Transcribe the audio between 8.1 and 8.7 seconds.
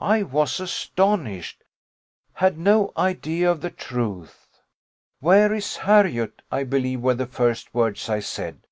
said.